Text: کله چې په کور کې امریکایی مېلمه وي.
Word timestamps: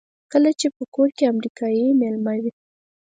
کله 0.31 0.49
چې 0.59 0.67
په 0.77 0.83
کور 0.95 1.09
کې 1.17 1.31
امریکایی 1.33 1.85
مېلمه 1.99 2.35
وي. 2.41 2.51